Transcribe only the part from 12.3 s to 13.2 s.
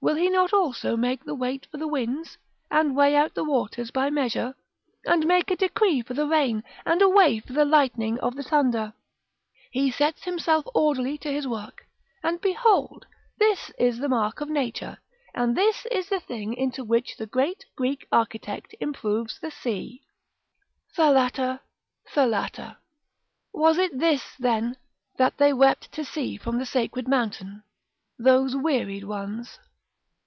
behold!